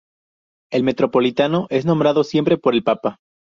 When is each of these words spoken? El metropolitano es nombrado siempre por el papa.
El 0.71 0.81
metropolitano 0.81 1.67
es 1.69 1.85
nombrado 1.85 2.23
siempre 2.23 2.57
por 2.57 2.73
el 2.73 2.81
papa. 2.83 3.19